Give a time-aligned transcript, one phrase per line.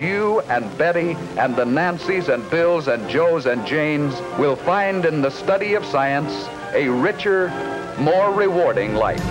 [0.00, 5.22] You and Betty and the Nancys and Bills and Joes and Janes will find in
[5.22, 7.46] the study of science a richer,
[8.00, 9.22] more rewarding life.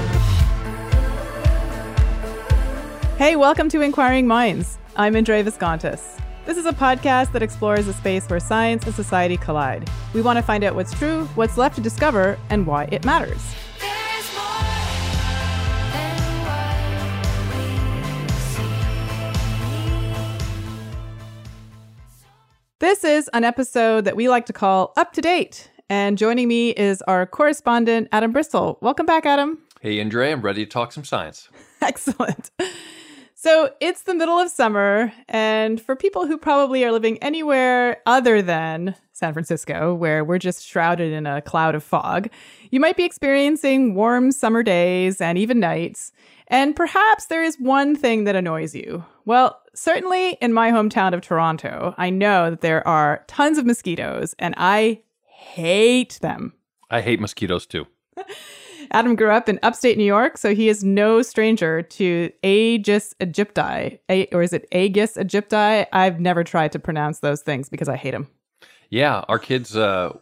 [3.18, 4.78] Hey, welcome to Inquiring Minds.
[4.96, 6.18] I'm Indre Viscontis.
[6.46, 9.90] This is a podcast that explores a space where science and society collide.
[10.14, 13.54] We want to find out what's true, what's left to discover, and why it matters.
[22.84, 25.72] This is an episode that we like to call Up to Date.
[25.90, 28.78] And joining me is our correspondent, Adam Bristol.
[28.82, 29.60] Welcome back, Adam.
[29.80, 31.48] Hey, Indre, I'm ready to talk some science.
[31.82, 32.52] Excellent.
[33.44, 38.42] So it's the middle of summer, and for people who probably are living anywhere other
[38.42, 42.30] than San Francisco, where we're just shrouded in a cloud of fog,
[42.72, 46.14] you might be experiencing warm summer days and even nights.
[46.48, 49.04] And perhaps there is one thing that annoys you.
[49.26, 54.34] Well, certainly in my hometown of Toronto, I know that there are tons of mosquitoes,
[54.40, 56.54] and I hate them.
[56.90, 57.88] I hate mosquitoes too.
[58.94, 64.00] Adam grew up in upstate New York, so he is no stranger to Aegis aegypti,
[64.10, 65.86] A- or is it Aegis aegypti?
[65.92, 68.28] I've never tried to pronounce those things because I hate them.
[68.90, 70.16] Yeah, our kids uh,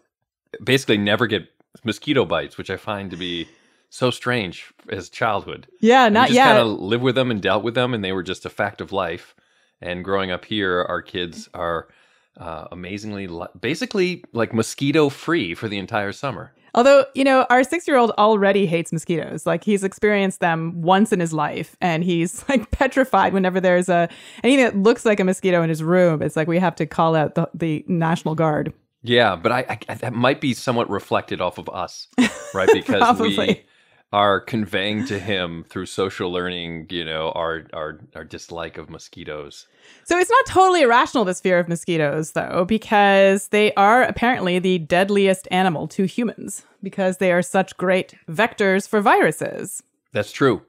[0.63, 1.47] basically never get
[1.83, 3.47] mosquito bites, which I find to be
[3.89, 5.67] so strange as childhood.
[5.81, 6.45] Yeah, And we not just yet.
[6.45, 8.79] kind of live with them and dealt with them, and they were just a fact
[8.79, 9.35] of life.
[9.81, 11.89] And growing up here, our kids are
[12.37, 16.53] uh, amazingly, li- basically like mosquito free for the entire summer.
[16.73, 19.45] Although, you know, our six year old already hates mosquitoes.
[19.45, 24.09] Like he's experienced them once in his life and he's like petrified whenever there's a
[24.43, 26.21] anything that looks like a mosquito in his room.
[26.21, 28.73] It's like we have to call out the, the National Guard.
[29.03, 32.07] Yeah, but I, I that might be somewhat reflected off of us,
[32.53, 32.69] right?
[32.73, 33.63] Because we
[34.13, 39.67] are conveying to him through social learning, you know, our our our dislike of mosquitoes.
[40.03, 44.79] So it's not totally irrational, this fear of mosquitoes, though, because they are apparently the
[44.79, 49.81] deadliest animal to humans because they are such great vectors for viruses.
[50.11, 50.63] That's true.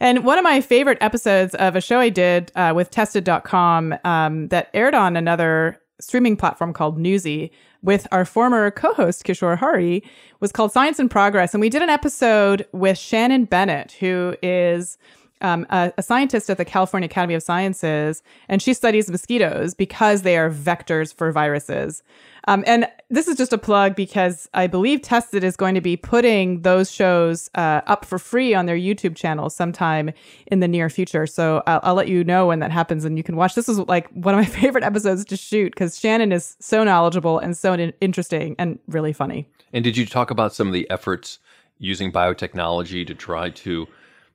[0.00, 4.48] And one of my favorite episodes of a show I did uh, with tested.com um,
[4.48, 7.52] that aired on another streaming platform called Newsy
[7.86, 10.02] with our former co host, Kishore Hari,
[10.40, 11.54] was called Science in Progress.
[11.54, 14.98] And we did an episode with Shannon Bennett, who is
[15.40, 20.22] um, a, a scientist at the California Academy of Sciences, and she studies mosquitoes because
[20.22, 22.02] they are vectors for viruses.
[22.48, 25.96] Um, and this is just a plug because I believe Tested is going to be
[25.96, 30.12] putting those shows uh, up for free on their YouTube channel sometime
[30.46, 31.26] in the near future.
[31.26, 33.54] So I'll, I'll let you know when that happens, and you can watch.
[33.54, 37.38] This was like one of my favorite episodes to shoot because Shannon is so knowledgeable
[37.38, 39.48] and so in- interesting and really funny.
[39.72, 41.38] And did you talk about some of the efforts
[41.78, 43.86] using biotechnology to try to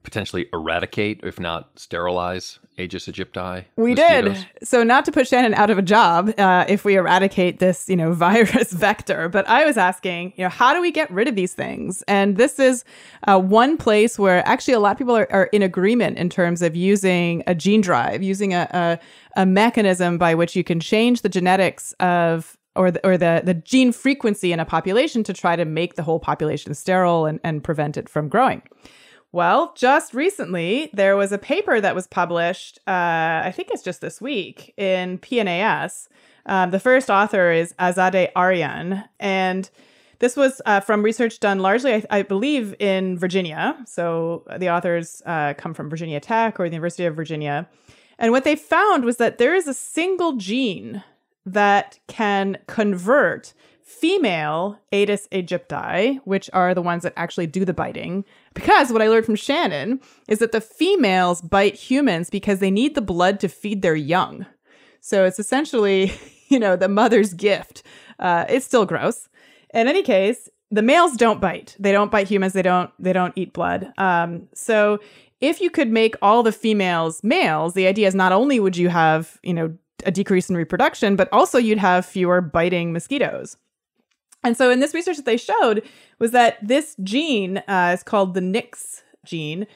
[0.04, 3.66] potentially eradicate, if not sterilize, Aegis aegypti?
[3.76, 4.38] We mosquitoes?
[4.38, 4.68] did.
[4.68, 7.96] So not to put Shannon out of a job uh, if we eradicate this, you
[7.96, 11.36] know, virus vector, but I was asking, you know, how do we get rid of
[11.36, 12.04] these things?
[12.08, 12.84] And this is
[13.28, 16.62] uh, one place where actually a lot of people are, are in agreement in terms
[16.62, 21.22] of using a gene drive, using a, a, a mechanism by which you can change
[21.22, 25.56] the genetics of or the, or the, the gene frequency in a population to try
[25.56, 28.62] to make the whole population sterile and, and prevent it from growing.
[29.34, 34.02] Well, just recently, there was a paper that was published, uh, I think it's just
[34.02, 36.10] this week, in PNAS.
[36.46, 39.04] Um, the first author is Azadeh Aryan.
[39.22, 39.70] And
[40.20, 43.78] this was uh, from research done largely, I, I believe, in Virginia.
[43.86, 47.70] So the authors uh, come from Virginia Tech or the University of Virginia.
[48.20, 51.04] And what they found was that there is a single gene
[51.46, 53.54] that can convert
[54.00, 58.24] female Aedes aegypti, which are the ones that actually do the biting.
[58.54, 62.96] Because what I learned from Shannon is that the females bite humans because they need
[62.96, 64.46] the blood to feed their young.
[65.02, 66.12] So it's essentially,
[66.50, 67.84] you know, the mother's gift.
[68.20, 69.28] Uh, it's still gross.
[69.74, 71.76] In any case, the males don't bite.
[71.80, 72.54] They don't bite humans.
[72.54, 72.90] They don't.
[72.98, 73.92] They don't eat blood.
[73.98, 75.00] Um, so
[75.42, 78.90] if you could make all the females males, the idea is not only would you
[78.90, 83.58] have, you know, a decrease in reproduction, but also you'd have fewer biting mosquitoes.
[84.44, 85.84] And so in this research that they showed
[86.20, 89.68] was that this gene uh, is called the Nix gene.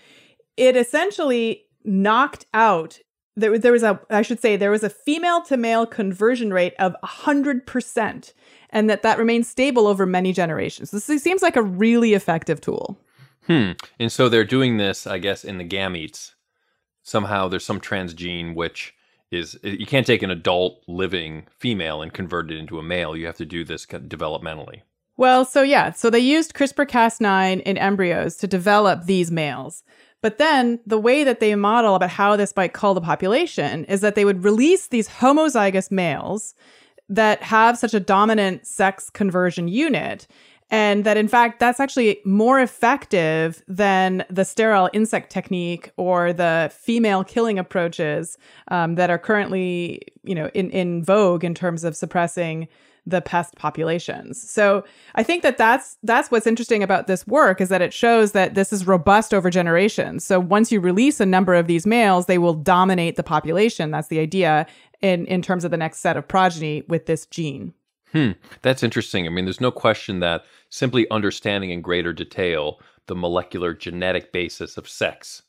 [0.58, 3.00] It essentially knocked out
[3.36, 6.74] there, there was a I should say there was a female to male conversion rate
[6.80, 8.34] of 100%
[8.70, 10.92] and that that remains stable over many generations.
[10.92, 12.98] This seems like a really effective tool.
[13.46, 13.72] Hmm.
[14.00, 16.34] And so they're doing this, I guess, in the gametes.
[17.04, 18.95] Somehow there's some transgene which
[19.36, 23.16] is you can't take an adult living female and convert it into a male.
[23.16, 24.82] You have to do this developmentally.
[25.18, 29.84] Well, so yeah, so they used CRISPR Cas9 in embryos to develop these males.
[30.22, 34.02] But then the way that they model about how this might cull the population is
[34.02, 36.56] that they would release these homozygous males
[37.08, 40.28] that have such a dominant sex conversion unit
[40.72, 46.72] and that in fact that's actually more effective than the sterile insect technique or the
[46.74, 48.38] female killing approaches
[48.70, 52.68] um, that are currently you know in, in vogue in terms of suppressing
[53.08, 54.42] the pest populations.
[54.50, 54.84] So
[55.14, 58.56] i think that that's that's what's interesting about this work is that it shows that
[58.56, 62.40] this is robust over generations so once you release a number of these males they
[62.40, 63.92] will dominate the population.
[63.92, 64.66] That's the idea
[65.02, 67.74] in in terms of the next set of progeny with this gene
[68.16, 68.32] Hmm,
[68.62, 69.28] that's interesting.
[69.28, 74.78] I mean, there's no question that simply understanding in greater detail the molecular genetic basis
[74.78, 75.42] of sex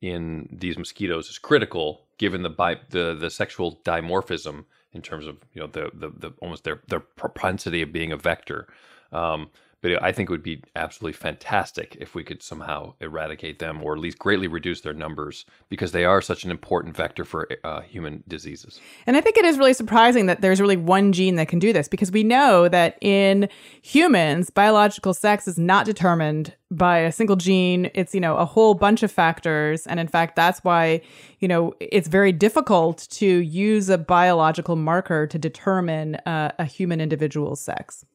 [0.00, 5.38] in these mosquitoes is critical, given the bi- the the sexual dimorphism in terms of
[5.52, 8.68] you know the the, the almost their their propensity of being a vector.
[9.10, 9.50] Um,
[9.82, 13.94] but I think it would be absolutely fantastic if we could somehow eradicate them or
[13.94, 17.80] at least greatly reduce their numbers because they are such an important vector for uh,
[17.80, 18.80] human diseases.
[19.06, 21.72] And I think it is really surprising that there's really one gene that can do
[21.72, 23.48] this because we know that in
[23.82, 27.90] humans, biological sex is not determined by a single gene.
[27.92, 29.86] It's, you know, a whole bunch of factors.
[29.86, 31.02] And in fact, that's why,
[31.40, 37.00] you know, it's very difficult to use a biological marker to determine uh, a human
[37.00, 38.06] individual's sex.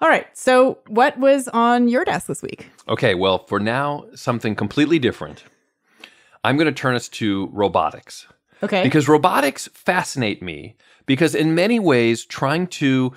[0.00, 0.26] All right.
[0.36, 2.70] So, what was on your desk this week?
[2.88, 3.14] Okay.
[3.14, 5.44] Well, for now, something completely different.
[6.44, 8.26] I'm going to turn us to robotics.
[8.62, 8.82] Okay.
[8.82, 13.12] Because robotics fascinate me because, in many ways, trying to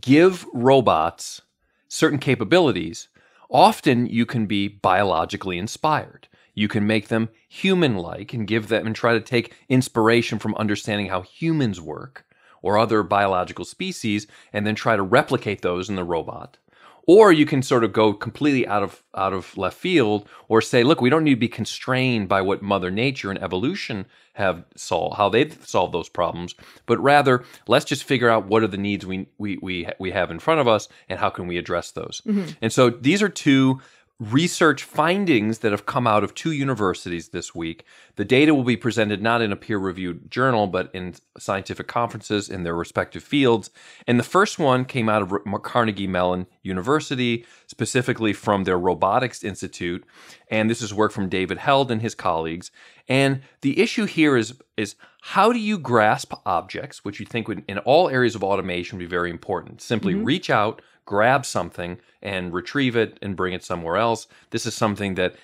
[0.00, 1.42] give robots
[1.88, 3.08] certain capabilities,
[3.50, 6.28] often you can be biologically inspired.
[6.54, 10.54] You can make them human like and give them and try to take inspiration from
[10.54, 12.24] understanding how humans work
[12.62, 16.56] or other biological species and then try to replicate those in the robot.
[17.04, 20.84] Or you can sort of go completely out of out of left field or say,
[20.84, 25.16] look, we don't need to be constrained by what Mother Nature and evolution have solved,
[25.16, 26.54] how they've solved those problems,
[26.86, 30.30] but rather let's just figure out what are the needs we we we we have
[30.30, 32.22] in front of us and how can we address those.
[32.24, 32.50] Mm-hmm.
[32.62, 33.80] And so these are two
[34.30, 37.84] research findings that have come out of two universities this week.
[38.14, 42.48] The data will be presented not in a peer reviewed journal, but in scientific conferences
[42.48, 43.70] in their respective fields.
[44.06, 50.04] And the first one came out of Carnegie Mellon University, specifically from their Robotics Institute.
[50.48, 52.70] And this is work from David Held and his colleagues.
[53.08, 57.64] And the issue here is, is how do you grasp objects, which you think would,
[57.66, 59.82] in all areas of automation, be very important?
[59.82, 60.24] Simply mm-hmm.
[60.24, 64.26] reach out grab something and retrieve it and bring it somewhere else.
[64.50, 65.36] This is something that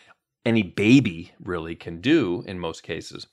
[0.45, 3.27] any baby really can do in most cases.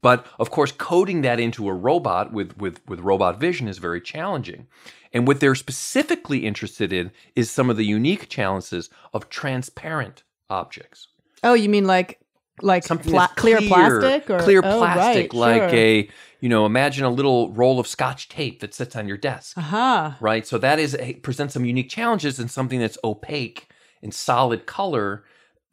[0.00, 4.00] But of course, coding that into a robot with, with, with robot vision is very
[4.00, 4.66] challenging.
[5.12, 11.08] And what they're specifically interested in is some of the unique challenges of transparent objects.
[11.44, 12.21] Oh, you mean like
[12.60, 15.78] like pla- clear, clear, plastic or clear oh, plastic, right, like sure.
[15.78, 16.10] a
[16.42, 19.56] you know, imagine a little roll of Scotch tape that sits on your desk.
[19.56, 20.12] Uh-huh.
[20.20, 20.44] Right.
[20.44, 23.68] So that is a, presents some unique challenges in something that's opaque
[24.02, 25.24] and solid color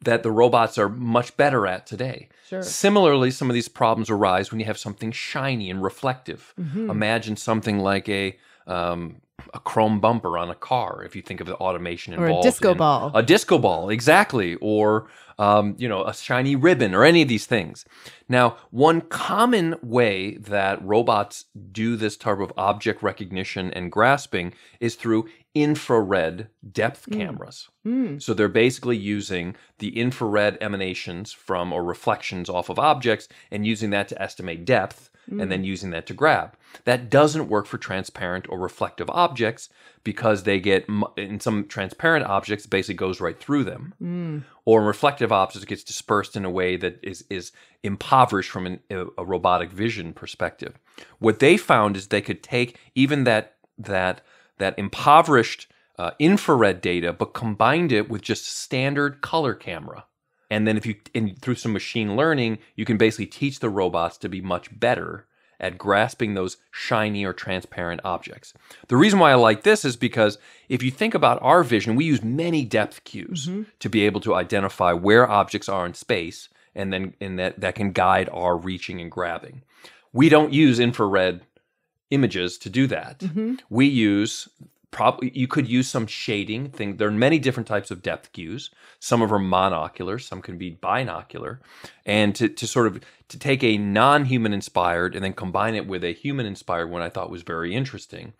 [0.02, 2.28] that the robots are much better at today.
[2.48, 2.62] Sure.
[2.62, 6.54] Similarly, some of these problems arise when you have something shiny and reflective.
[6.58, 6.88] Mm-hmm.
[6.88, 9.20] Imagine something like a um,
[9.54, 11.02] a chrome bumper on a car.
[11.04, 14.56] If you think of the automation involved, or a disco ball, a disco ball, exactly,
[14.56, 17.86] or um, you know, a shiny ribbon, or any of these things.
[18.28, 24.96] Now, one common way that robots do this type of object recognition and grasping is
[24.96, 27.16] through infrared depth mm.
[27.16, 27.68] cameras.
[27.86, 28.22] Mm.
[28.22, 33.90] So they're basically using the infrared emanations from or reflections off of objects and using
[33.90, 36.56] that to estimate depth and then using that to grab.
[36.84, 39.68] That doesn't work for transparent or reflective objects
[40.02, 44.42] because they get in some transparent objects basically goes right through them, mm.
[44.64, 48.66] or in reflective objects it gets dispersed in a way that is is impoverished from
[48.66, 50.78] an, a, a robotic vision perspective.
[51.18, 54.22] What they found is they could take even that that
[54.58, 55.66] that impoverished
[55.98, 60.06] uh, infrared data, but combined it with just standard color camera.
[60.50, 64.18] And then if you and through some machine learning, you can basically teach the robots
[64.18, 65.26] to be much better
[65.60, 68.54] at grasping those shiny or transparent objects.
[68.88, 70.38] The reason why I like this is because
[70.68, 73.64] if you think about our vision, we use many depth cues mm-hmm.
[73.78, 77.74] to be able to identify where objects are in space and then and that, that
[77.74, 79.62] can guide our reaching and grabbing.
[80.12, 81.42] We don't use infrared
[82.10, 83.20] images to do that.
[83.20, 83.56] Mm-hmm.
[83.68, 84.48] We use
[84.90, 88.70] probably you could use some shading thing there are many different types of depth cues.
[88.98, 91.60] Some of them are monocular some can be binocular.
[92.04, 96.02] And to, to sort of to take a non-human inspired and then combine it with
[96.02, 98.32] a human inspired one i thought was very interesting.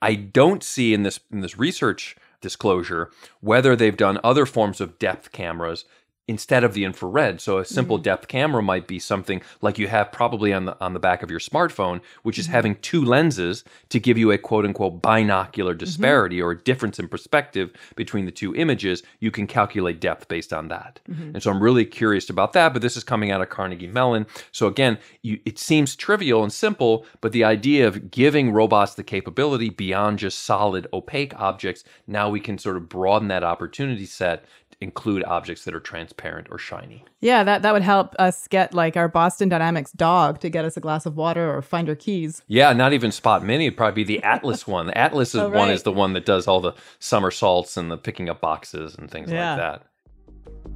[0.00, 4.98] I don't see in this in this research disclosure whether they've done other forms of
[4.98, 5.84] depth cameras
[6.28, 7.40] instead of the infrared.
[7.40, 8.04] So a simple mm-hmm.
[8.04, 11.30] depth camera might be something like you have probably on the on the back of
[11.30, 12.54] your smartphone, which is mm-hmm.
[12.54, 15.78] having two lenses to give you a quote unquote binocular mm-hmm.
[15.78, 16.46] disparity mm-hmm.
[16.46, 19.02] or a difference in perspective between the two images.
[19.18, 21.00] You can calculate depth based on that.
[21.08, 21.30] Mm-hmm.
[21.34, 22.72] And so I'm really curious about that.
[22.72, 24.26] But this is coming out of Carnegie Mellon.
[24.52, 29.02] So again, you, it seems trivial and simple, but the idea of giving robots the
[29.02, 34.44] capability beyond just solid opaque objects, now we can sort of broaden that opportunity set
[34.80, 37.04] include objects that are transparent or shiny.
[37.20, 40.76] Yeah, that, that would help us get like our Boston Dynamics dog to get us
[40.76, 42.42] a glass of water or find our keys.
[42.46, 43.66] Yeah, not even Spot Mini.
[43.66, 44.86] It'd probably be the Atlas one.
[44.86, 45.58] The Atlas is oh, right.
[45.58, 49.10] one is the one that does all the somersaults and the picking up boxes and
[49.10, 49.50] things yeah.
[49.50, 49.82] like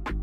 [0.05, 0.22] that.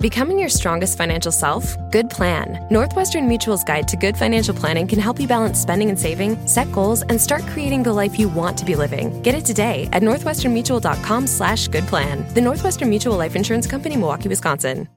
[0.00, 1.76] Becoming your strongest financial self?
[1.90, 2.66] Good plan.
[2.70, 6.70] Northwestern Mutual's guide to good financial planning can help you balance spending and saving, set
[6.72, 9.22] goals, and start creating the life you want to be living.
[9.22, 12.26] Get it today at northwesternmutual.com slash good plan.
[12.34, 14.88] The Northwestern Mutual Life Insurance Company, Milwaukee, Wisconsin.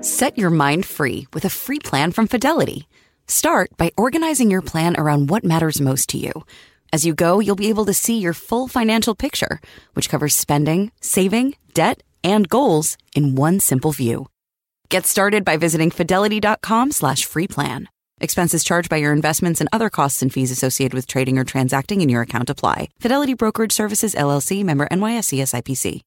[0.00, 2.88] Set your mind free with a free plan from Fidelity.
[3.26, 6.32] Start by organizing your plan around what matters most to you–
[6.94, 9.60] as you go, you'll be able to see your full financial picture,
[9.94, 14.28] which covers spending, saving, debt, and goals in one simple view.
[14.90, 17.88] Get started by visiting fidelity.com slash free plan.
[18.20, 22.00] Expenses charged by your investments and other costs and fees associated with trading or transacting
[22.00, 22.90] in your account apply.
[23.00, 26.02] Fidelity Brokerage Services LLC member NYSE SIPC.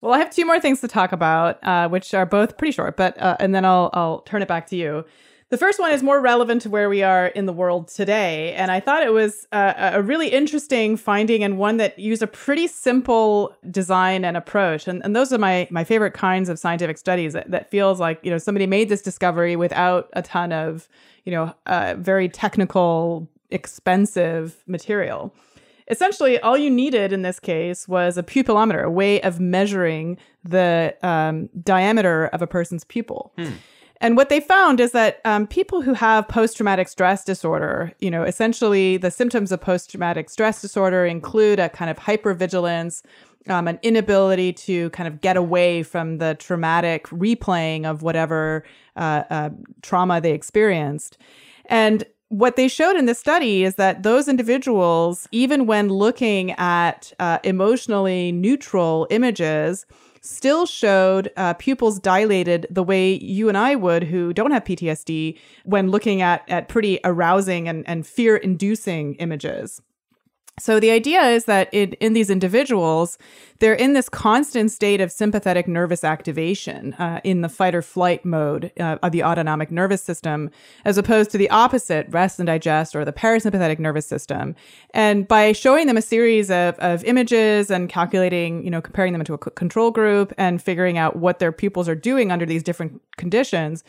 [0.00, 2.96] Well, I have two more things to talk about, uh, which are both pretty short,
[2.96, 5.04] but uh, and then I'll I'll turn it back to you.
[5.50, 8.70] The first one is more relevant to where we are in the world today, and
[8.70, 12.66] I thought it was uh, a really interesting finding and one that used a pretty
[12.66, 14.86] simple design and approach.
[14.88, 18.20] And, and those are my my favorite kinds of scientific studies that, that feels like
[18.22, 20.88] you know somebody made this discovery without a ton of
[21.24, 25.34] you know uh, very technical, expensive material
[25.90, 30.96] essentially all you needed in this case was a pupillometer, a way of measuring the
[31.02, 33.32] um, diameter of a person's pupil.
[33.36, 33.52] Hmm.
[34.02, 38.10] And what they found is that um, people who have post traumatic stress disorder, you
[38.10, 43.02] know, essentially the symptoms of post traumatic stress disorder include a kind of hypervigilance,
[43.48, 48.64] um, an inability to kind of get away from the traumatic replaying of whatever
[48.96, 49.50] uh, uh,
[49.82, 51.18] trauma they experienced.
[51.66, 57.12] And what they showed in this study is that those individuals, even when looking at
[57.18, 59.84] uh, emotionally neutral images,
[60.20, 65.36] still showed uh, pupils dilated the way you and I would, who don't have PTSD,
[65.64, 69.82] when looking at, at pretty arousing and, and fear inducing images.
[70.58, 73.16] So the idea is that in, these individuals,
[73.60, 78.24] they're in this constant state of sympathetic nervous activation uh, in the fight or flight
[78.24, 80.50] mode uh, of the autonomic nervous system,
[80.84, 84.54] as opposed to the opposite, rest and digest, or the parasympathetic nervous system.
[84.92, 89.22] And by showing them a series of, of images and calculating, you know, comparing them
[89.22, 93.00] into a control group and figuring out what their pupils are doing under these different
[93.16, 93.82] conditions,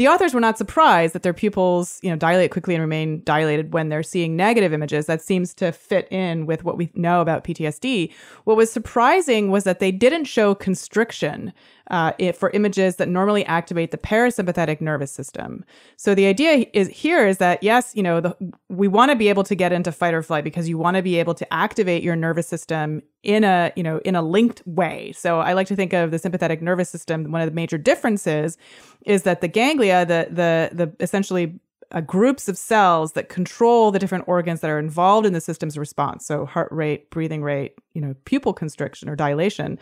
[0.00, 3.74] the authors were not surprised that their pupils, you know, dilate quickly and remain dilated
[3.74, 5.04] when they're seeing negative images.
[5.04, 8.10] That seems to fit in with what we know about PTSD.
[8.44, 11.52] What was surprising was that they didn't show constriction
[11.90, 15.64] uh, for images that normally activate the parasympathetic nervous system.
[15.96, 18.36] So the idea is here is that yes, you know, the,
[18.68, 21.02] we want to be able to get into fight or flight because you want to
[21.02, 25.12] be able to activate your nervous system in a you know in a linked way.
[25.12, 27.30] So I like to think of the sympathetic nervous system.
[27.30, 28.56] One of the major differences
[29.04, 31.58] is that the ganglia, the the the essentially
[31.92, 35.76] uh, groups of cells that control the different organs that are involved in the system's
[35.76, 36.24] response.
[36.24, 39.78] So heart rate, breathing rate, you know, pupil constriction or dilation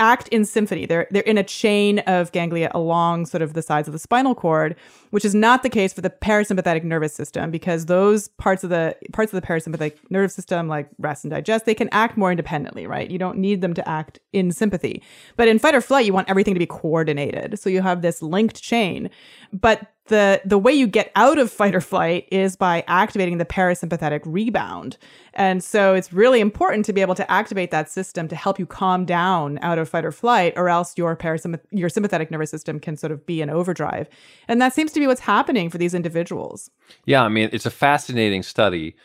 [0.00, 0.86] act in symphony.
[0.86, 4.34] They're they're in a chain of ganglia along sort of the sides of the spinal
[4.34, 4.74] cord,
[5.10, 8.96] which is not the case for the parasympathetic nervous system because those parts of the
[9.12, 12.86] parts of the parasympathetic nervous system like rest and digest, they can act more independently,
[12.86, 13.10] right?
[13.10, 15.02] You don't need them to act in sympathy.
[15.36, 17.58] But in fight or flight, you want everything to be coordinated.
[17.58, 19.10] So you have this linked chain.
[19.52, 23.46] But the the way you get out of fight or flight is by activating the
[23.46, 24.98] parasympathetic rebound.
[25.32, 28.66] And so it's really important to be able to activate that system to help you
[28.66, 32.78] calm down out of fight or flight, or else your parasympath- your sympathetic nervous system
[32.78, 34.08] can sort of be in overdrive.
[34.48, 36.70] And that seems to be what's happening for these individuals.
[37.06, 38.96] Yeah, I mean, it's a fascinating study.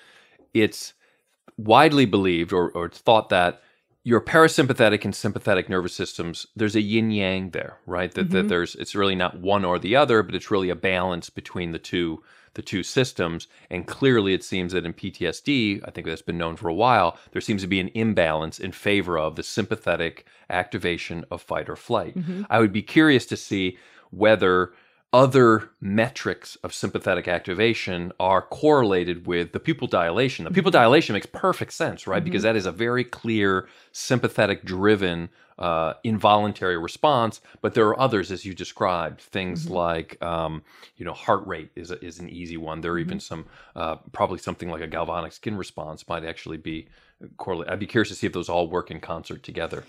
[0.54, 0.94] It's
[1.58, 3.62] widely believed or, or it's thought that
[4.06, 8.14] your parasympathetic and sympathetic nervous systems, there's a yin yang there, right?
[8.14, 8.34] That, mm-hmm.
[8.34, 11.72] that there's it's really not one or the other, but it's really a balance between
[11.72, 13.48] the two the two systems.
[13.70, 17.18] And clearly, it seems that in PTSD, I think that's been known for a while,
[17.32, 21.76] there seems to be an imbalance in favor of the sympathetic activation of fight or
[21.76, 22.16] flight.
[22.16, 22.44] Mm-hmm.
[22.50, 23.78] I would be curious to see
[24.12, 24.72] whether
[25.16, 30.44] other metrics of sympathetic activation are correlated with the pupil dilation.
[30.44, 32.18] The pupil dilation makes perfect sense, right?
[32.18, 32.26] Mm-hmm.
[32.26, 37.40] Because that is a very clear sympathetic driven uh, involuntary response.
[37.62, 39.76] But there are others, as you described, things mm-hmm.
[39.76, 40.64] like um,
[40.98, 42.82] you know heart rate is a, is an easy one.
[42.82, 43.08] There are mm-hmm.
[43.08, 46.90] even some uh, probably something like a galvanic skin response might actually be
[47.38, 47.72] correlated.
[47.72, 49.86] I'd be curious to see if those all work in concert together.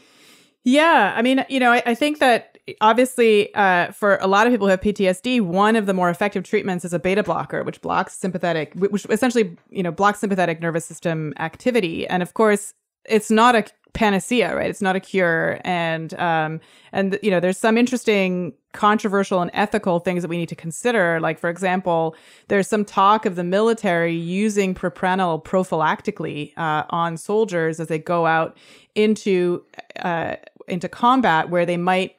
[0.67, 4.53] Yeah, I mean, you know, I, I think that obviously uh, for a lot of
[4.53, 7.81] people who have PTSD, one of the more effective treatments is a beta blocker, which
[7.81, 12.05] blocks sympathetic, which essentially, you know, blocks sympathetic nervous system activity.
[12.09, 14.69] And of course, it's not a panacea, right?
[14.69, 16.61] It's not a cure, and um,
[16.93, 21.19] and you know, there's some interesting controversial and ethical things that we need to consider.
[21.21, 22.15] Like, for example,
[22.49, 28.27] there's some talk of the military using propranolol prophylactically uh, on soldiers as they go
[28.27, 28.59] out
[28.95, 29.65] into
[30.01, 30.37] uh,
[30.69, 32.17] into combat where they might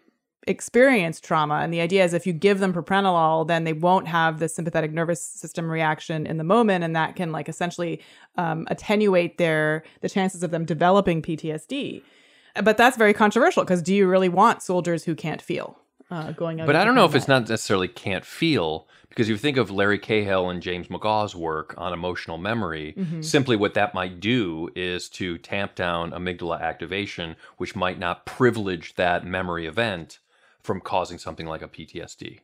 [0.47, 1.55] experience trauma.
[1.55, 4.91] And the idea is if you give them propranolol, then they won't have the sympathetic
[4.91, 8.01] nervous system reaction in the moment, and that can like essentially
[8.37, 12.01] um, attenuate their the chances of them developing PTSD.
[12.63, 15.77] But that's very controversial because do you really want soldiers who can't feel?
[16.09, 19.57] Uh, going but I don't know if it's not necessarily can't feel because you think
[19.57, 23.21] of Larry Cahill and James McGaw's work on emotional memory, mm-hmm.
[23.21, 28.95] simply what that might do is to tamp down amygdala activation, which might not privilege
[28.95, 30.19] that memory event
[30.61, 32.39] from causing something like a PTSD.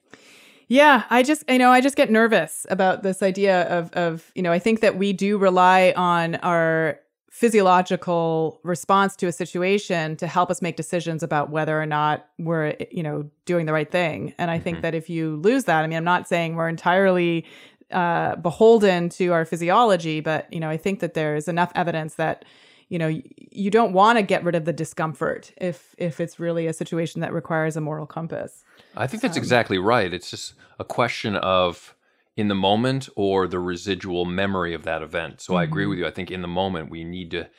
[0.67, 4.41] Yeah, I just you know I just get nervous about this idea of of you
[4.41, 6.99] know I think that we do rely on our
[7.34, 12.76] physiological response to a situation to help us make decisions about whether or not we're
[12.91, 14.36] you know doing the right thing.
[14.38, 14.82] And i think mm-hmm.
[14.84, 17.43] that if you lose that i mean i'm not saying we're entirely
[17.89, 22.46] uh, beholden to our physiology but you know i think that there's enough evidence that
[22.89, 26.67] you know you don't want to get rid of the discomfort if if it's really
[26.67, 28.63] a situation that requires a moral compass.
[28.96, 30.13] I think that's um, exactly right.
[30.13, 31.96] It's just a question of
[32.36, 35.41] in the moment or the residual memory of that event.
[35.41, 35.60] So mm-hmm.
[35.60, 35.89] I agree mm-hmm.
[35.91, 36.08] with you.
[36.08, 37.50] I think in the moment we need to.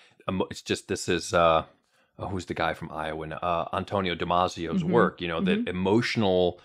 [0.50, 1.64] It's just this is uh,
[2.18, 3.28] uh, who's the guy from Iowa?
[3.28, 4.92] Uh, Antonio Damasio's mm-hmm.
[4.92, 5.20] work.
[5.20, 5.64] You know mm-hmm.
[5.64, 6.60] that emotional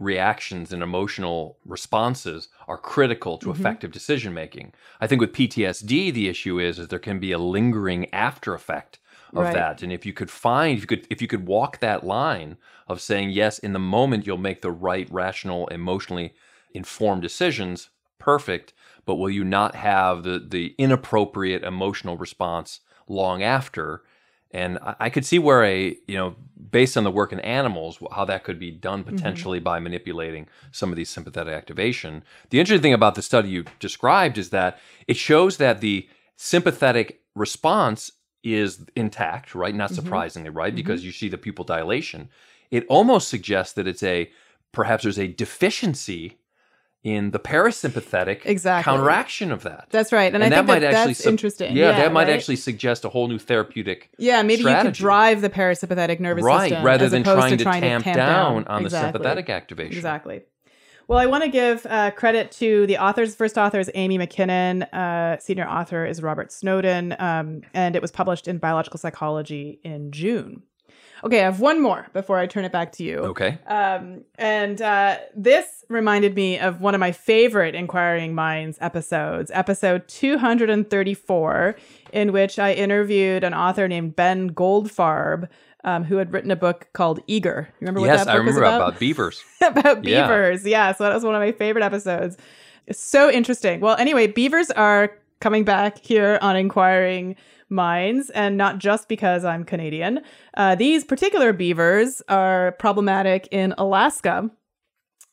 [0.00, 3.60] reactions and emotional responses are critical to mm-hmm.
[3.60, 4.72] effective decision making.
[5.00, 8.98] I think with PTSD, the issue is that there can be a lingering after effect
[9.32, 9.54] of right.
[9.54, 9.82] that.
[9.82, 12.56] And if you could find, if you could, if you could walk that line
[12.88, 16.34] of saying yes, in the moment you'll make the right, rational, emotionally
[16.74, 18.74] informed decisions, perfect,
[19.06, 24.02] but will you not have the the inappropriate emotional response long after?
[24.50, 26.36] And I, I could see where a you know
[26.70, 29.14] based on the work in animals, how that could be done mm-hmm.
[29.14, 29.64] potentially mm-hmm.
[29.64, 32.24] by manipulating some of these sympathetic activation.
[32.50, 37.20] The interesting thing about the study you described is that it shows that the sympathetic
[37.36, 38.10] response
[38.42, 39.74] is intact, right?
[39.74, 40.02] Not mm-hmm.
[40.02, 40.68] surprisingly, right?
[40.68, 40.76] Mm-hmm.
[40.76, 42.28] Because you see the pupil dilation.
[42.70, 44.30] It almost suggests that it's a
[44.72, 46.38] perhaps there's a deficiency
[47.04, 48.90] in the parasympathetic exactly.
[48.90, 49.86] counteraction of that.
[49.90, 51.76] That's right, and, and I think that, that's su- interesting.
[51.76, 52.34] Yeah, yeah that might right?
[52.34, 54.10] actually suggest a whole new therapeutic.
[54.18, 54.86] Yeah, maybe strategy.
[54.86, 58.04] you could drive the parasympathetic nervous right, system rather than trying to, trying tamp, to
[58.04, 58.88] tamp down, down, on exactly.
[58.88, 59.96] the sympathetic activation.
[59.96, 60.42] Exactly.
[61.06, 63.36] Well, I want to give uh, credit to the authors.
[63.36, 64.90] First author is Amy McKinnon.
[64.90, 70.10] Uh, senior author is Robert Snowden, um, and it was published in Biological Psychology in
[70.10, 70.62] June.
[71.24, 73.16] Okay, I have one more before I turn it back to you.
[73.18, 73.58] Okay.
[73.66, 80.06] Um, and uh, this reminded me of one of my favorite Inquiring Minds episodes, episode
[80.08, 81.76] 234,
[82.12, 85.48] in which I interviewed an author named Ben Goldfarb,
[85.84, 87.68] um, who had written a book called Eager.
[87.80, 88.88] Remember what yes, that book I remember was about?
[88.88, 89.42] about beavers.
[89.62, 90.26] about Yeah.
[90.26, 90.66] beavers.
[90.66, 90.92] Yeah.
[90.92, 92.36] so that was one of my favorite episodes.
[92.86, 93.80] It's so interesting.
[93.80, 95.10] Well, anyway, beavers are
[95.40, 97.36] coming back here on Inquiring
[97.74, 100.20] Minds, and not just because I'm Canadian.
[100.56, 104.50] Uh, these particular beavers are problematic in Alaska.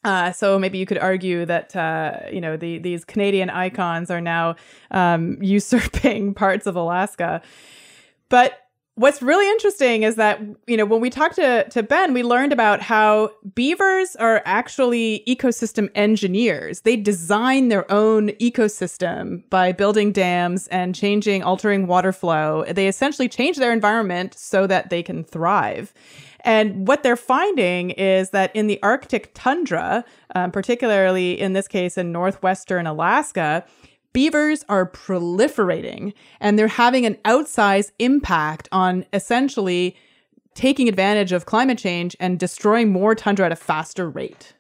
[0.04, 4.22] Uh, so maybe you could argue that uh, you know the, these Canadian icons are
[4.22, 4.56] now
[4.90, 7.42] um, usurping parts of Alaska.
[8.30, 8.58] But
[8.96, 12.54] what's really interesting is that you know when we talked to to Ben, we learned
[12.54, 16.82] about how beavers are actually ecosystem engineers.
[16.82, 22.66] They design their own ecosystem by building dams and changing, altering water flow.
[22.70, 25.94] They essentially change their environment so that they can thrive.
[26.44, 31.98] And what they're finding is that in the Arctic tundra, um, particularly in this case
[31.98, 33.64] in northwestern Alaska,
[34.14, 39.96] beavers are proliferating and they're having an outsized impact on essentially
[40.54, 44.54] taking advantage of climate change and destroying more tundra at a faster rate.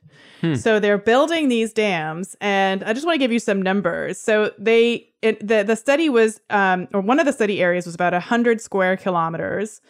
[0.55, 4.19] So they're building these dams, and I just want to give you some numbers.
[4.19, 7.93] So they it, the the study was, um, or one of the study areas was
[7.93, 9.81] about hundred square kilometers,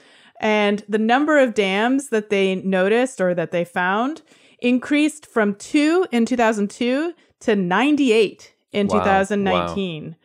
[0.41, 4.23] and the number of dams that they noticed or that they found
[4.59, 8.99] increased from two in 2002 to 98 in Wow.
[8.99, 10.15] 2019.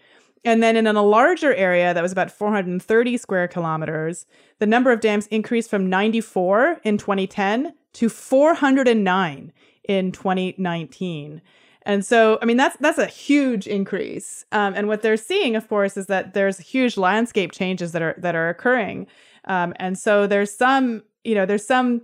[0.44, 4.26] And then in a larger area that was about 430 square kilometers,
[4.60, 9.52] the number of dams increased from 94 in 2010 to 409
[9.88, 11.42] in 2019.
[11.82, 14.44] And so, I mean, that's that's a huge increase.
[14.52, 18.14] Um, and what they're seeing, of course, is that there's huge landscape changes that are
[18.18, 19.06] that are occurring.
[19.46, 22.02] Um, and so there's some, you know, there's some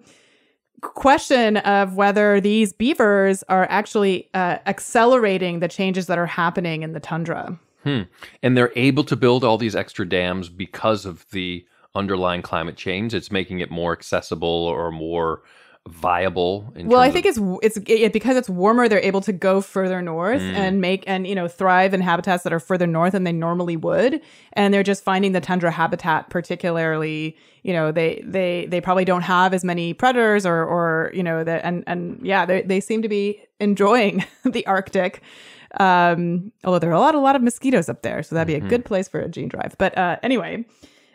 [0.82, 6.92] question of whether these beavers are actually uh, accelerating the changes that are happening in
[6.92, 7.58] the tundra.
[7.84, 8.02] Hmm.
[8.42, 11.64] And they're able to build all these extra dams because of the
[11.94, 13.14] underlying climate change.
[13.14, 15.42] It's making it more accessible or more
[15.88, 16.72] viable.
[16.76, 18.88] In Well, I think it's it's it, because it's warmer.
[18.88, 20.54] They're able to go further north Mm.
[20.54, 23.76] and make and you know thrive in habitats that are further north than they normally
[23.76, 24.20] would.
[24.52, 27.36] And they're just finding the tundra habitat particularly.
[27.64, 31.42] You know, they they they probably don't have as many predators or or you know
[31.44, 35.20] that and and yeah, they they seem to be enjoying the Arctic.
[35.80, 38.54] Um, although there are a lot a lot of mosquitoes up there, so that'd be
[38.54, 38.66] Mm-hmm.
[38.66, 39.74] a good place for a gene drive.
[39.78, 40.64] But uh, anyway,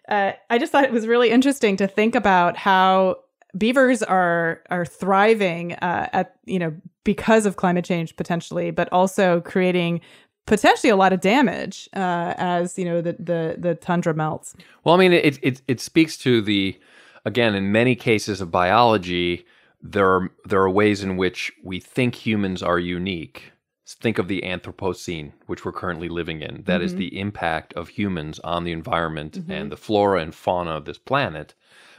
[0.10, 3.18] uh, I just thought it was really interesting to think about how
[3.56, 9.42] beavers are are thriving uh, at you know because of climate change potentially, but also
[9.42, 10.02] creating
[10.46, 14.56] potentially a lot of damage uh, as you know the the the tundra melts.
[14.84, 16.80] Well, I mean, it, it it speaks to the
[17.26, 19.46] again in many cases of biology,
[19.82, 23.52] there are there are ways in which we think humans are unique.
[23.86, 26.64] Think of the Anthropocene, which we're currently living in.
[26.66, 30.84] That is the impact of humans on the environment and the flora and fauna of
[30.84, 31.54] this planet.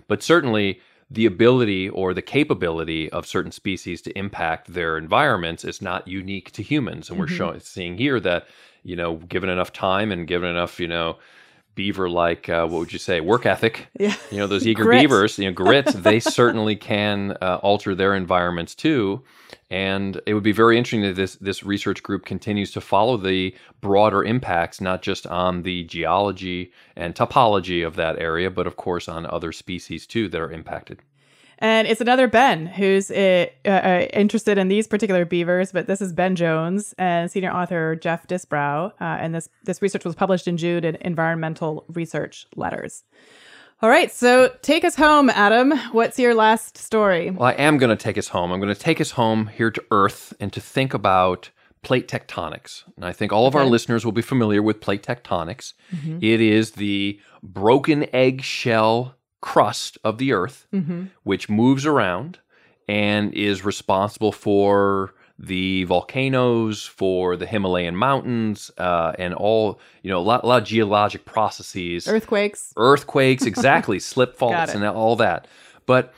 [0.07, 5.81] But certainly, the ability or the capability of certain species to impact their environments is
[5.81, 7.09] not unique to humans.
[7.09, 7.37] And we're mm-hmm.
[7.37, 8.47] showing, seeing here that,
[8.83, 11.17] you know, given enough time and given enough, you know,
[11.79, 14.15] beaver like, uh, what would you say, work ethic, Yeah.
[14.33, 15.01] you know, those eager Grit.
[15.03, 19.23] beavers, you know, grit, they certainly can uh, alter their environments too.
[19.71, 23.55] And it would be very interesting that this this research group continues to follow the
[23.81, 29.09] broader impacts, not just on the geology and topology of that area, but of course
[29.09, 30.99] on other species too that are impacted.
[31.59, 36.13] And it's another Ben who's uh, uh, interested in these particular beavers, but this is
[36.13, 38.93] Ben Jones and senior author Jeff Disbrow.
[39.01, 43.03] Uh, and this, this research was published in Jude in Environmental Research Letters.
[43.81, 45.73] All right, so take us home, Adam.
[45.93, 47.31] What's your last story?
[47.31, 48.51] Well, I am going to take us home.
[48.51, 51.51] I'm going to take us home here to Earth and to think about
[51.83, 52.83] plate tectonics.
[52.97, 55.75] And I think all of our listeners will be familiar with plate tectonics.
[56.21, 60.67] It is the broken eggshell crust of the Earth,
[61.23, 62.39] which moves around
[62.89, 70.19] and is responsible for the volcanoes, for the Himalayan mountains, uh, and all, you know,
[70.19, 72.73] a lot, a lot of geologic processes Earthquakes.
[72.77, 75.47] earthquakes, exactly, slip faults, and all that.
[75.87, 76.13] But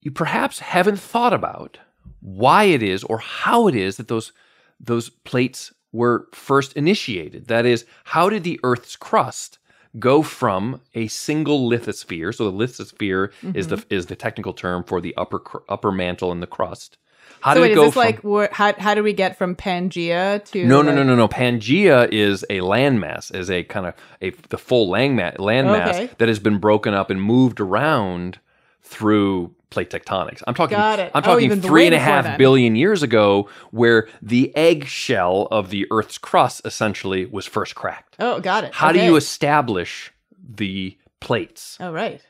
[0.00, 1.78] you perhaps haven't thought about
[2.20, 4.32] why it is or how it is that those
[4.80, 7.46] those plates were first initiated.
[7.48, 9.58] That is, how did the Earth's crust
[9.98, 12.34] go from a single lithosphere?
[12.34, 13.74] So the lithosphere is Mm-hmm.
[13.88, 16.98] the is the technical term for the upper cr- upper mantle and the crust.
[17.40, 19.36] How So did wait, it is go this from like how how do we get
[19.36, 21.28] from Pangea to no, no, like- no, no, no.
[21.28, 26.10] Pangea is a landmass, is a kind of a the full landmass landmass Okay.
[26.18, 28.38] that has been broken up and moved around
[28.84, 30.42] through plate tectonics.
[30.46, 31.10] I'm talking Got it.
[31.14, 32.38] I'm Oh, talking even three and a half then.
[32.38, 38.16] billion years ago, where the eggshell of the Earth's crust essentially was first cracked.
[38.20, 38.72] Oh, got it.
[38.74, 41.76] How do you establish the plates?
[41.80, 42.20] Oh, right.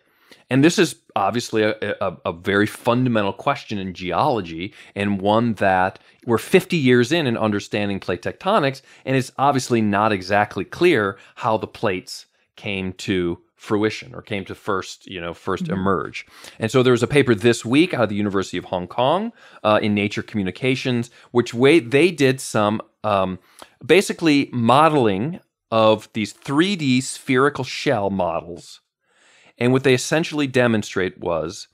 [0.50, 5.98] And this is obviously a, a, a very fundamental question in geology, and one that
[6.26, 11.56] we're 50 years in in understanding plate tectonics, and it's obviously not exactly clear how
[11.56, 16.26] the plates came to fruition or came to first, you know, 1st emerge.
[16.58, 19.32] And so there was a paper this week out of the University of Hong Kong
[19.64, 23.38] uh, in Nature Communications, which way they did some um,
[23.84, 28.80] basically modeling of these 3D spherical shell models
[29.58, 31.68] and what they essentially demonstrate was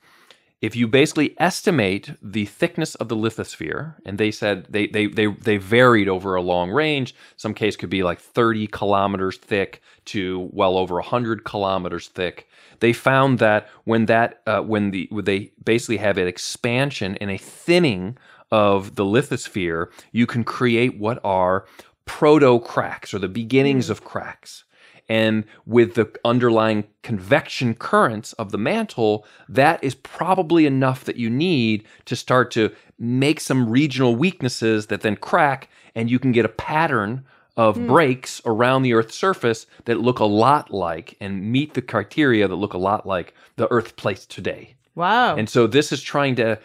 [0.61, 5.25] if you basically estimate the thickness of the lithosphere, and they said they, they, they,
[5.25, 10.49] they varied over a long range, some case could be like 30 kilometers thick to
[10.53, 12.47] well over 100 kilometers thick.
[12.79, 17.29] They found that when that uh, when the when they basically have an expansion and
[17.29, 18.17] a thinning
[18.51, 21.65] of the lithosphere, you can create what are
[22.05, 24.63] proto cracks or the beginnings of cracks.
[25.11, 31.29] And with the underlying convection currents of the mantle, that is probably enough that you
[31.29, 36.45] need to start to make some regional weaknesses that then crack, and you can get
[36.45, 37.25] a pattern
[37.57, 37.87] of hmm.
[37.87, 42.55] breaks around the Earth's surface that look a lot like and meet the criteria that
[42.55, 44.75] look a lot like the Earth plates today.
[44.95, 45.35] Wow.
[45.35, 46.57] And so this is trying to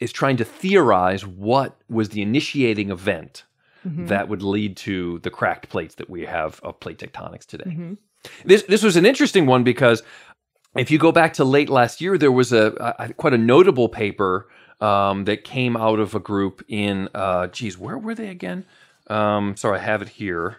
[0.00, 3.44] is trying to theorize what was the initiating event
[4.06, 7.64] that would lead to the cracked plates that we have of plate tectonics today.
[8.44, 10.02] This this was an interesting one because
[10.76, 13.88] if you go back to late last year, there was a, a quite a notable
[13.88, 14.48] paper
[14.80, 18.64] um, that came out of a group in uh, geez, where were they again?
[19.08, 20.56] Um, sorry, I have it here.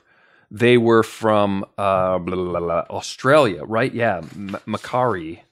[0.49, 3.93] They were from uh, blah, blah, blah, blah, Australia, right?
[3.93, 5.43] Yeah, M- Macquarie.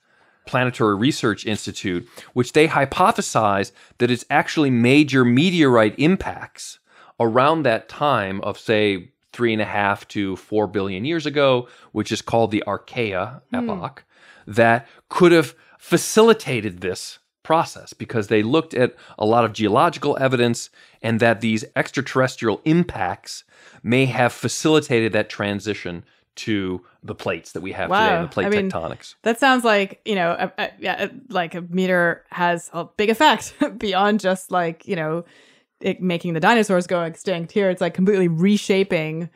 [0.48, 6.78] Planetary Research Institute, which they hypothesize that it's actually major meteorite impacts
[7.20, 12.12] around that time of, say, three and a half to four billion years ago, which
[12.12, 13.56] is called the Archaea hmm.
[13.56, 14.04] epoch,
[14.48, 20.70] that could have facilitated this process because they looked at a lot of geological evidence
[21.02, 23.44] and that these extraterrestrial impacts
[23.84, 26.04] may have facilitated that transition
[26.36, 28.22] to the plates that we have today, Wow.
[28.24, 29.16] the plate I mean, tectonics.
[29.22, 33.54] That sounds like you know, a, a, yeah, like a meter has a big effect
[33.78, 35.24] beyond just like you know,
[35.86, 37.52] it making the dinosaurs go extinct.
[37.52, 39.30] Here, it's like completely reshaping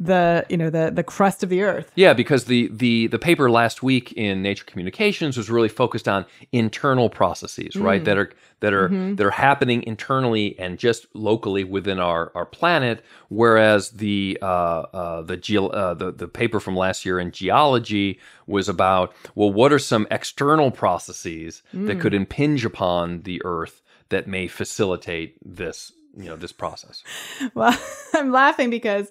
[0.00, 1.90] the you know the the crust of the earth.
[1.94, 6.26] Yeah, because the the the paper last week in Nature Communications was really focused on
[6.52, 8.04] internal processes, right?
[8.04, 13.04] That are that are that are happening internally and just locally within our our planet.
[13.28, 18.18] Whereas the uh, uh, the, geo- uh, the the paper from last year in geology
[18.46, 24.26] was about well, what are some external processes that could impinge upon the Earth that
[24.26, 27.02] may facilitate this you know this process?
[27.54, 27.78] Well,
[28.14, 29.10] I'm laughing because,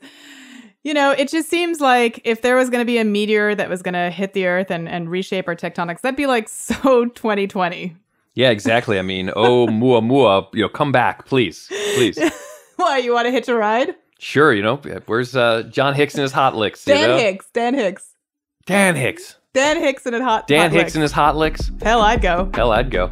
[0.83, 3.69] you know, it just seems like if there was going to be a meteor that
[3.69, 7.05] was going to hit the Earth and, and reshape our tectonics, that'd be like so
[7.05, 7.95] 2020.
[8.33, 8.99] Yeah, exactly.
[8.99, 12.19] I mean, oh mua mua, you know, come back, please, please.
[12.75, 13.95] Why, you want to hitch a ride?
[14.19, 16.88] Sure, you know, where's uh, John Hicks and his hot licks?
[16.88, 17.17] you Dan know?
[17.17, 18.13] Hicks, Dan Hicks.
[18.65, 19.38] Dan Hicks.
[19.53, 20.95] Dan Hicks and a hot Dan hot Hicks licks.
[20.95, 21.71] and his hot licks.
[21.81, 22.49] Hell, I'd go.
[22.53, 23.10] Hell, I'd go.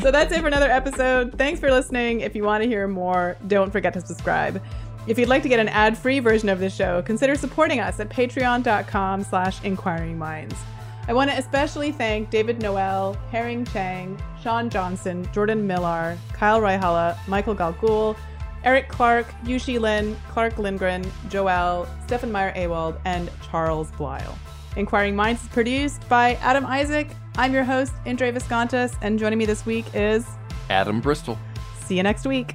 [0.00, 1.36] So that's it for another episode.
[1.36, 2.20] Thanks for listening.
[2.20, 4.62] If you want to hear more, don't forget to subscribe.
[5.06, 8.08] If you'd like to get an ad-free version of the show, consider supporting us at
[8.08, 10.54] patreon.com slash inquiring minds.
[11.08, 17.16] I want to especially thank David Noel, Herring Chang, Sean Johnson, Jordan Millar, Kyle Raihala,
[17.28, 18.16] Michael Galgul,
[18.64, 24.36] Eric Clark, Yushi Lin, Clark Lindgren, Joel, Stefan Meyer Awald, and Charles Blyle.
[24.76, 27.08] Inquiring Minds is produced by Adam Isaac.
[27.36, 30.26] I'm your host, Indre Viscontas, and joining me this week is
[30.68, 31.38] Adam Bristol.
[31.86, 32.54] see you next week.